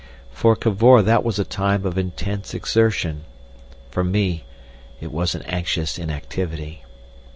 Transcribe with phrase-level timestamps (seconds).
[0.31, 3.23] For Cavor that was a time of intense exertion;
[3.91, 4.45] for me
[4.99, 6.83] it was an anxious inactivity.